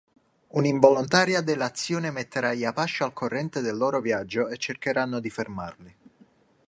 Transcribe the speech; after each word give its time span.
Un'involontaria 0.47 1.41
delazione 1.41 2.09
metterà 2.09 2.55
gli 2.55 2.65
Apache 2.65 3.03
al 3.03 3.13
corrente 3.13 3.61
del 3.61 3.77
loro 3.77 4.01
viaggio 4.01 4.47
e 4.49 4.57
cercheranno 4.57 5.19
di 5.19 5.29
fermarli. 5.29 5.95